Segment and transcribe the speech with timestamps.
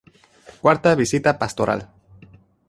[0.63, 1.81] Cuarta visita Pastoral.